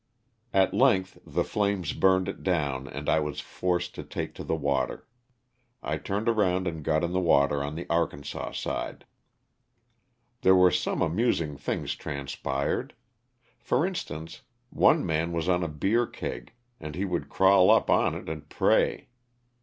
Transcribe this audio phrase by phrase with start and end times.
[0.51, 4.55] At length the flames burned it down and I was forced to take to the
[4.55, 5.07] water.
[5.83, 9.05] I turned around and got in the water on the Arkansas side.
[10.41, 11.49] There were some 302 LOSS OF THE SULTANA.
[11.49, 12.93] ^ amusing things transpired.
[13.59, 14.41] For instance
[14.71, 18.49] one man was on a beer keg, and he would crawl up on it and
[18.49, 19.09] pray.